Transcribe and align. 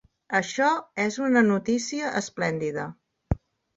Això 0.37 0.69
és 1.03 1.19
una 1.27 1.43
notícia 1.49 2.09
esplèndida! 2.23 2.87